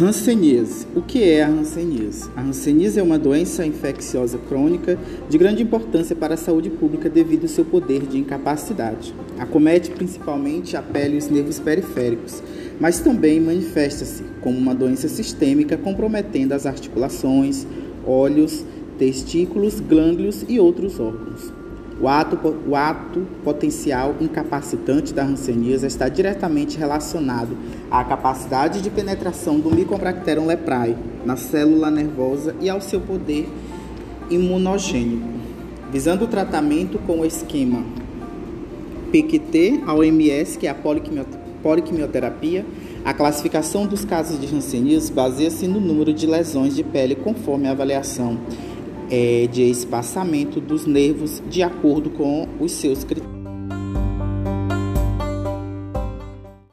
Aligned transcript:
Hanseníase. 0.00 0.86
O 0.96 1.02
que 1.02 1.22
é 1.22 1.42
a 1.42 1.48
hanseníase? 1.48 2.30
A 2.34 2.40
hanseníase 2.40 2.98
é 2.98 3.02
uma 3.02 3.18
doença 3.18 3.66
infecciosa 3.66 4.38
crônica 4.38 4.98
de 5.28 5.36
grande 5.36 5.62
importância 5.62 6.16
para 6.16 6.32
a 6.32 6.38
saúde 6.38 6.70
pública 6.70 7.10
devido 7.10 7.42
ao 7.42 7.48
seu 7.48 7.62
poder 7.62 8.06
de 8.06 8.16
incapacidade. 8.16 9.14
Acomete 9.38 9.90
principalmente 9.90 10.78
a 10.78 10.82
pele 10.82 11.16
e 11.16 11.18
os 11.18 11.28
nervos 11.28 11.58
periféricos, 11.58 12.42
mas 12.80 13.00
também 13.00 13.38
manifesta-se 13.38 14.22
como 14.40 14.56
uma 14.56 14.74
doença 14.74 15.08
sistêmica 15.08 15.76
comprometendo 15.76 16.52
as 16.52 16.64
articulações, 16.64 17.66
olhos, 18.06 18.64
testículos, 18.98 19.78
glândulos 19.78 20.42
e 20.48 20.58
outros 20.58 20.98
órgãos. 20.98 21.52
O 22.02 22.08
ato, 22.08 22.36
o 22.66 22.74
ato 22.74 23.24
potencial 23.44 24.16
incapacitante 24.20 25.14
da 25.14 25.22
hanseníase 25.22 25.86
está 25.86 26.08
diretamente 26.08 26.76
relacionado 26.76 27.56
à 27.88 28.02
capacidade 28.02 28.82
de 28.82 28.90
penetração 28.90 29.60
do 29.60 29.70
Mycobacterium 29.70 30.44
leprae 30.44 30.96
na 31.24 31.36
célula 31.36 31.92
nervosa 31.92 32.56
e 32.60 32.68
ao 32.68 32.80
seu 32.80 33.00
poder 33.00 33.48
imunogênico. 34.28 35.28
Visando 35.92 36.24
o 36.24 36.26
tratamento 36.26 36.98
com 36.98 37.20
o 37.20 37.24
esquema 37.24 37.84
PQT 39.12 39.84
ao 39.86 40.02
MS, 40.02 40.58
que 40.58 40.66
é 40.66 40.70
a 40.70 40.74
poliquimioterapia, 40.74 42.66
a 43.04 43.14
classificação 43.14 43.86
dos 43.86 44.04
casos 44.04 44.40
de 44.40 44.52
hanseníase 44.52 45.12
baseia-se 45.12 45.68
no 45.68 45.80
número 45.80 46.12
de 46.12 46.26
lesões 46.26 46.74
de 46.74 46.82
pele 46.82 47.14
conforme 47.14 47.68
a 47.68 47.70
avaliação 47.70 48.40
é, 49.12 49.46
de 49.46 49.62
espaçamento 49.62 50.58
dos 50.58 50.86
nervos 50.86 51.42
de 51.50 51.62
acordo 51.62 52.08
com 52.08 52.48
os 52.58 52.72
seus 52.72 53.04
critérios. 53.04 53.41